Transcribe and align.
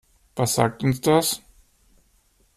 Was 0.35 0.55
sagt 0.55 0.83
uns 0.83 0.99
das? 1.01 1.43